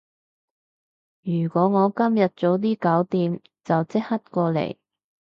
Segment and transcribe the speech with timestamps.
[1.21, 4.75] 如果我今日早啲搞掂，就即刻過嚟